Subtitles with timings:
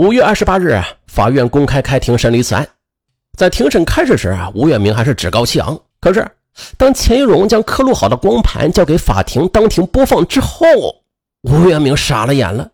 [0.00, 2.66] 五月二十八日，法院公开开庭审理此案。
[3.36, 5.78] 在庭审开始时啊，吴月明还是趾高气昂。
[6.00, 6.26] 可是，
[6.78, 10.64] 当钱玉荣将刻录好的光盘交给法庭当庭播放之后，
[11.42, 12.70] 吴月明傻了眼了。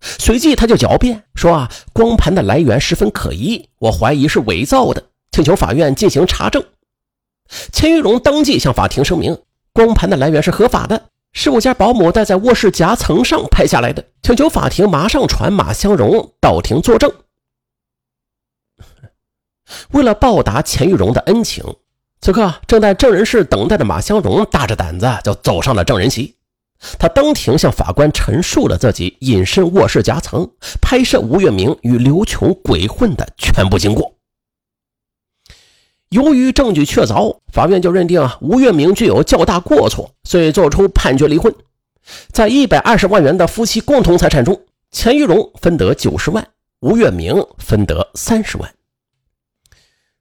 [0.00, 5.00] 随即，他就狡辩说：“啊，光盘的来源十分可疑，我怀疑是伪造的，
[5.30, 6.60] 请求法院进行查证。”
[7.72, 9.38] 钱玉荣当即向法庭声明
[9.72, 17.12] ：“光盘的来源是合法的，是我家保姆带在卧室夹层上拍下来的，请求法庭马上传马香荣到庭作证。
[19.92, 21.64] ”为了报答钱玉荣的恩情，
[22.20, 26.36] 此刻正在证人室等待的马香荣大着胆子就走上了证人席。
[26.98, 30.48] 他当庭向法官陈述了自己隐身卧室夹层
[30.80, 34.17] 拍摄吴月明与刘琼鬼混的全部经过。
[36.10, 41.54] 由于证据确凿，法院就认定啊吴月明具有较大过错，遂作出判决离婚。
[42.32, 46.48] 在一百二十万元的夫妻共同财产中，钱玉荣分得九十万，
[46.80, 48.74] 吴月明分得三十万。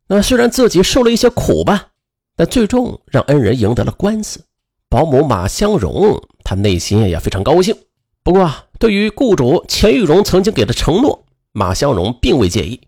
[0.07, 1.87] 那虽然自己受了一些苦吧，
[2.35, 4.41] 但最终让恩人赢得了官司。
[4.89, 7.75] 保姆马香荣，他内心也非常高兴。
[8.23, 12.81] 不过，对于雇主钱玉荣曾经给的承诺，马香荣并未介意。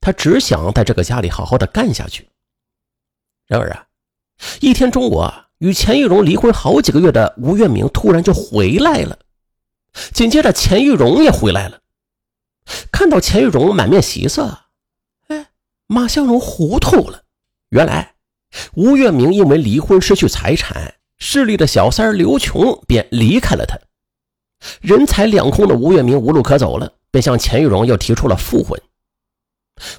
[0.00, 2.28] 他只想在这个家里好好的干下去。
[3.46, 3.86] 然而啊，
[4.60, 9.18] 一天中午啊，与钱玉荣离婚好几个月的吴月明突然就回来了。
[10.12, 11.80] 紧接着，钱玉荣也回来了。
[12.90, 14.58] 看到钱玉荣满面喜色，
[15.28, 15.46] 哎，
[15.86, 17.24] 马向荣糊涂了。
[17.70, 18.14] 原来，
[18.74, 20.94] 吴月明因为离婚失去财产。
[21.16, 23.78] 势力的小三刘琼便离开了他，
[24.80, 28.78] 人财两空的吴月明无路可走了，便向钱玉荣又提出了复婚。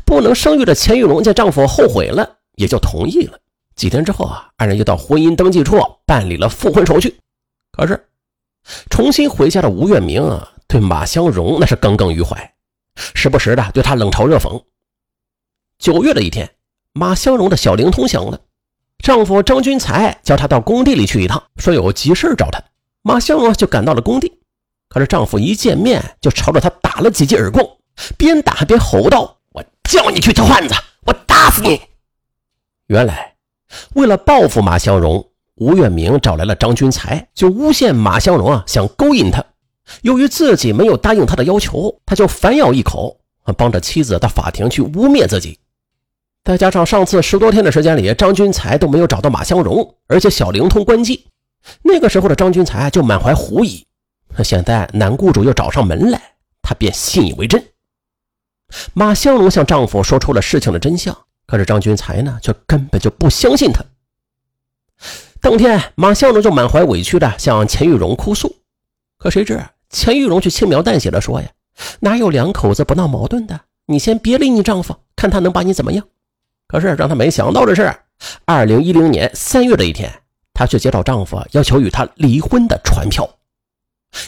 [0.06, 3.40] 不能生育的钱玉荣见丈夫后悔了，也就同意了。
[3.76, 7.18] 几天之后啊，二人又到婚姻登记处办理了复婚手续。
[7.72, 8.08] 可是，
[8.90, 12.54] 重新回家的吴月明啊对马香荣那是耿耿于怀，
[12.96, 14.64] 时不时的对他冷嘲热讽。
[15.78, 16.50] 九月的一天，
[16.94, 18.40] 马香荣的小灵通响了。
[19.04, 22.64] 丈夫张军才叫她到工地里去一趟，说有急事找她。
[23.02, 24.40] 马香荣就赶到了工地，
[24.88, 27.64] 可是丈夫一见面就朝着她打了几记耳光，
[28.18, 30.74] 边打还边吼道：“我叫你去挑汉子，
[31.06, 31.82] 我打死你！”
[32.88, 33.34] 原来，
[33.96, 39.44] 为了报复马香荣，吴月明找来了张军才，就诬陷马香荣啊想勾引他。
[40.04, 43.20] 由于自己没有答应他的要求，他就反咬一口，
[43.58, 45.58] 帮着妻子到法庭去污蔑自己。
[46.44, 51.26] 再加上上次十多天的时间里，张军才都没有找到马香荣，而且小灵通关机，
[51.82, 53.84] 那个时候的张军才就满怀狐疑。
[54.44, 56.22] 现在男雇主又找上门来，
[56.62, 57.64] 他便信以为真。
[58.94, 63.84] 马香荣向丈夫说出了事情的真相，可是张军才呢，却根本就不相信他。
[65.42, 68.56] 当天，马香荣就满怀委屈的向钱玉荣哭诉，
[69.18, 71.50] 可谁知钱玉荣却轻描淡写的说：“呀，
[72.00, 73.60] 哪有两口子不闹矛盾的？
[73.86, 76.04] 你先别理你丈夫，看他能把你怎么样。”
[76.68, 77.96] 可是让他没想到的是，
[78.46, 80.12] 二零一零年三月的一天，
[80.52, 83.30] 她却接到丈夫要求与她离婚的传票。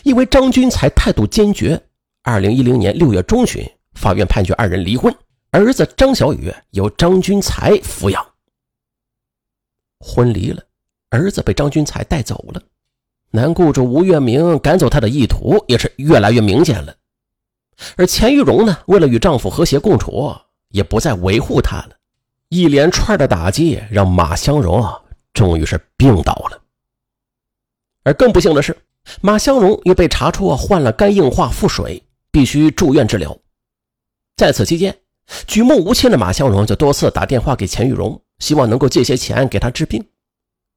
[0.04, 1.82] 因为张军才态度坚决，
[2.22, 5.12] 二零一零年六月中旬，法院判决二人离婚，
[5.52, 8.26] 儿子张小雨由张军才抚养。
[10.00, 10.64] 婚离了，
[11.10, 12.62] 儿子被张军才带走了，
[13.32, 16.96] 男雇主吴月明赶走他的意图也是越来越明显了。
[17.96, 20.36] 而钱玉荣呢，为了与丈夫和谐共处，
[20.70, 21.90] 也不再维护他了。
[22.50, 25.02] 一连串的打击让马香荣啊，
[25.34, 26.62] 终于是病倒了。
[28.04, 28.78] 而更不幸的是，
[29.22, 33.38] 马香荣又被查出患了肝硬化腹水，必须住院治疗。
[34.36, 34.98] 在此期间，
[35.46, 40.06] 举目无亲的马香荣就多次打电话给钱玉荣，希望能够借些钱给他治病。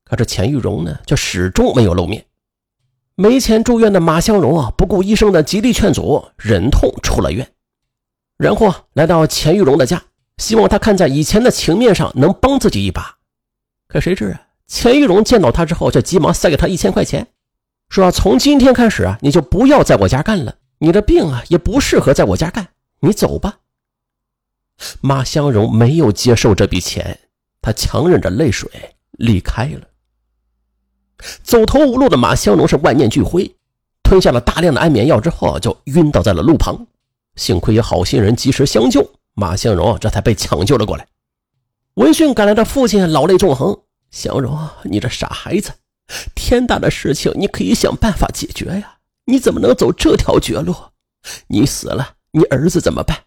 [0.05, 2.25] 可是钱玉荣呢，却始终没有露面。
[3.15, 7.47] 没钱住院的马香荣啊，不顾医生的极力劝阻，忍痛出了院，
[8.37, 10.03] 然后来到钱玉荣的家。
[10.39, 13.19] 希望他看在以前的情面上能帮自己一把，
[13.87, 17.29] 可谁知啊，钱玉荣见到他之后，就急忙塞给他一千块钱，
[17.91, 22.67] 说：“从今天开始啊，你就不要在我家干了，你的病啊也不适合在我家干，
[23.01, 23.59] 你走吧。”
[25.01, 27.19] 马香荣没有接受这笔钱，
[27.61, 28.71] 他强忍着泪水
[29.13, 29.81] 离开了。
[31.43, 33.55] 走投无路的马香荣是万念俱灰，
[34.03, 36.87] 吞下了大量的安眠药之后，就晕倒在了路旁，
[37.37, 39.11] 幸亏有好心人及时相救。
[39.35, 41.07] 马香荣这才被抢救了过来。
[41.95, 43.79] 闻讯赶来的父亲老泪纵横
[44.11, 45.73] ：“香荣，你这傻孩子，
[46.35, 48.99] 天大的事情你可以想办法解决呀！
[49.27, 50.75] 你怎么能走这条绝路？
[51.49, 53.25] 你死了，你儿子怎么办？”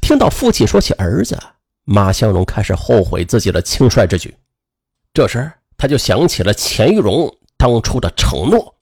[0.00, 1.38] 听到父亲说起儿子，
[1.84, 4.36] 马香荣开始后悔自己的轻率之举。
[5.12, 8.76] 这时，他就想起了钱玉荣当初的承诺。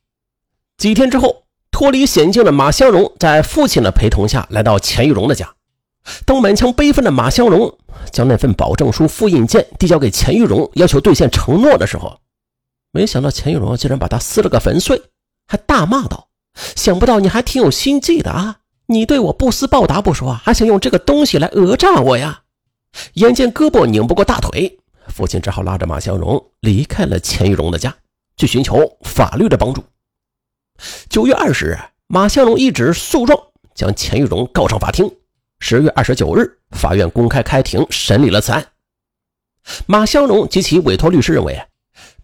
[0.76, 1.42] 几天之后。
[1.74, 5.54] 脱离险境的马香荣在父亲的陪同下来到钱玉荣的家。
[6.26, 7.78] 当满腔悲愤的马香荣
[8.10, 12.18] 将那份保证书复印件递交给钱玉荣，要求兑现承诺的时候，
[12.92, 15.02] 没想到钱玉荣竟然把他撕了个粉碎，
[15.46, 16.28] 还大骂道
[16.76, 18.58] ：“想不到你还挺有心计的啊！
[18.86, 22.42] 你对我不思报答不说，还想用这个东西来讹诈我呀！”
[23.14, 27.94] 眼见胳膊拧不过大腿，父亲只好拉着马香荣离开了钱玉荣的家，
[28.36, 29.82] 去寻求法律的帮助。
[31.08, 33.38] 九月二十日，马香龙一纸诉状
[33.74, 35.10] 将钱玉荣告上法庭。
[35.60, 38.66] 十月二十九日，法院公开开庭审理了此案。
[39.86, 41.66] 马香荣及其委托律师认为，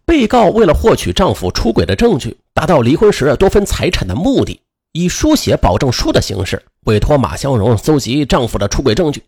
[0.04, 4.61] 被告为了获取丈夫出轨的证据，达到离婚时多分财产的目的，
[4.98, 9.22] 以书写保证书的形式委托马香荣搜集丈夫的出轨证据。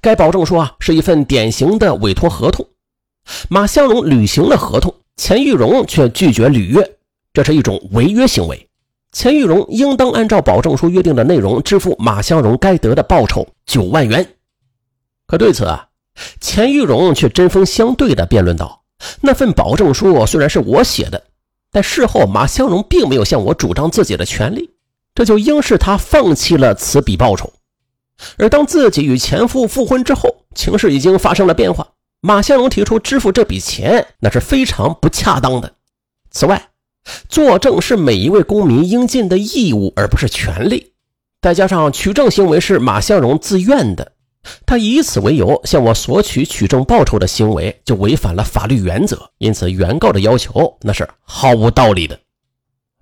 [0.00, 2.66] 该保证书啊是一份典型的委托合同。
[3.48, 6.96] 马香荣履行了合同，钱玉荣却拒绝履约。
[7.32, 8.68] 这是一种违约行为，
[9.12, 14.26] 钱玉荣应当按照保证书约定的内容支付马香荣该得的报酬九万元。
[15.28, 15.86] 可对此啊，
[16.40, 18.82] 钱玉荣却针锋相对地辩论道
[19.22, 21.22] ：“那份保证书虽然是我写的，
[21.70, 24.70] 但事后马香荣并没有向我主张自己的权利，
[25.16, 27.52] 这就应是他放弃了此笔报酬。
[28.36, 31.88] 而当自己与前夫复婚之后，情势已经发生了变化，
[32.20, 35.74] 马向荣提出支付这笔钱，那是非常不恰当的。
[36.30, 36.68] 此外，
[37.28, 40.92] 作证是每一位公民应尽的义务，而不是权利。
[41.40, 44.12] 再加上取证行为是马向荣自愿的，
[44.66, 52.18] 他以此为由向我索取取证报酬的行为就违反了法律原则，因此原告的要求那是毫无道理的。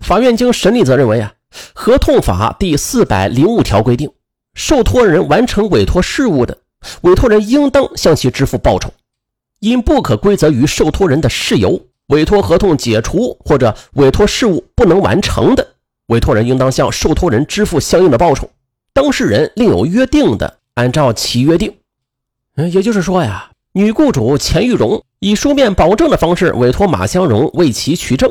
[0.01, 1.33] 法院经审理，则认为啊，
[1.73, 4.11] 《合同法》第四百零五条规定，
[4.55, 6.59] 受托人完成委托事务的，
[7.03, 8.93] 委托人应当向其支付报酬。
[9.61, 11.87] 因不可归责于受托人的事由。
[12.09, 15.67] 委托合同解除或者委托事务不能完成的，
[16.09, 18.51] 委托人应当向受托人支付相应的报酬。
[18.93, 21.75] 当事人另有约定的，按照其约定。
[22.57, 28.31] 嗯，也就是说呀，女雇主钱玉荣以书面保证的方式委托马香荣为其取证，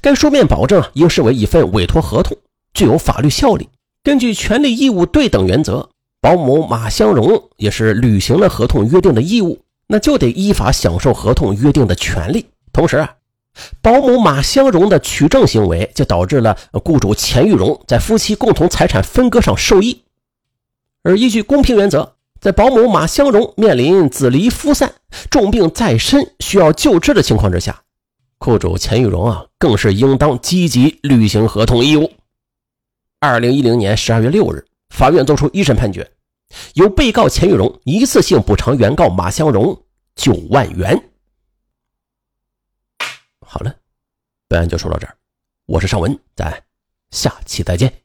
[0.00, 2.36] 该书面保证应视为一份委托合同，
[2.74, 3.68] 具有法律效力。
[4.02, 5.88] 根据权利义务对等原则，
[6.20, 12.46] 保姆马香荣也是履行了合同约定的义务，那就得依法享受合同约定的权利。
[12.72, 13.14] 同时啊，
[13.80, 20.02] 保姆马香荣的取证行为就导致了雇主钱玉荣在夫妻共同财产分割上受益。
[21.02, 24.94] 而依据公平原则，在保姆马香荣面临子离夫散、
[25.30, 27.82] 重病在身需要救治的情况之下，
[28.42, 32.10] 雇主钱玉荣啊，更是应当积极履行合同义务。
[33.20, 36.10] 二零一零年十二月六日，法院作出一审判决，
[36.74, 39.80] 由被告钱玉荣一次性补偿原告马香荣
[40.16, 41.00] 九万元。
[43.46, 43.72] 好了，
[44.48, 45.16] 本案就说到这儿，
[45.66, 46.52] 我是尚文，咱
[47.12, 48.01] 下期再见。